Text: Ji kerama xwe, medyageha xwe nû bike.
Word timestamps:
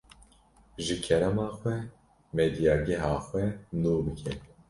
Ji 0.85 0.95
kerama 1.05 1.45
xwe, 1.57 1.73
medyageha 2.35 3.13
xwe 3.25 3.43
nû 3.81 3.91
bike. 4.05 4.31